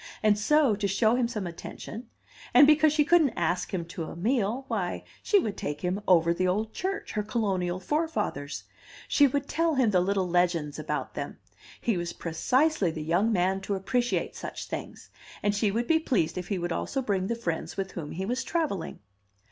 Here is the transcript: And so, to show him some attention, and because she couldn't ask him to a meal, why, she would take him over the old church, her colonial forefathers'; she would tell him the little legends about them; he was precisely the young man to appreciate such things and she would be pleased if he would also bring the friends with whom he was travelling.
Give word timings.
And 0.23 0.35
so, 0.35 0.75
to 0.77 0.87
show 0.87 1.13
him 1.13 1.27
some 1.27 1.45
attention, 1.45 2.07
and 2.55 2.65
because 2.65 2.91
she 2.91 3.05
couldn't 3.05 3.37
ask 3.37 3.71
him 3.71 3.85
to 3.89 4.05
a 4.05 4.15
meal, 4.15 4.65
why, 4.67 5.03
she 5.21 5.37
would 5.37 5.55
take 5.55 5.81
him 5.81 6.01
over 6.07 6.33
the 6.33 6.47
old 6.47 6.73
church, 6.73 7.11
her 7.11 7.21
colonial 7.21 7.79
forefathers'; 7.79 8.63
she 9.07 9.27
would 9.27 9.47
tell 9.47 9.75
him 9.75 9.91
the 9.91 10.01
little 10.01 10.27
legends 10.27 10.79
about 10.79 11.13
them; 11.13 11.37
he 11.79 11.97
was 11.97 12.13
precisely 12.13 12.89
the 12.89 13.03
young 13.03 13.31
man 13.31 13.61
to 13.61 13.75
appreciate 13.75 14.35
such 14.35 14.65
things 14.65 15.11
and 15.43 15.53
she 15.53 15.69
would 15.69 15.85
be 15.85 15.99
pleased 15.99 16.35
if 16.35 16.47
he 16.47 16.57
would 16.57 16.71
also 16.71 17.03
bring 17.03 17.27
the 17.27 17.35
friends 17.35 17.77
with 17.77 17.91
whom 17.91 18.09
he 18.13 18.25
was 18.25 18.43
travelling. 18.43 19.01